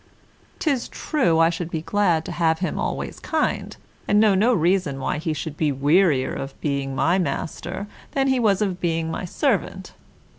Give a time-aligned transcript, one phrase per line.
[0.57, 3.77] 'Tis true I should be glad to have him always kind,
[4.07, 8.39] and know no reason why he should be wearier of being my master, than he
[8.39, 9.93] was of being my servant.